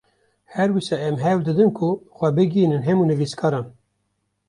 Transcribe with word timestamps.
Her 0.55 0.69
wisa 0.75 0.97
em 1.07 1.17
hewl 1.23 1.41
didin 1.45 1.71
ku 1.77 1.89
xwe 2.15 2.27
bigihînin 2.35 2.85
hemû 2.87 3.03
nivîskaran 3.07 3.67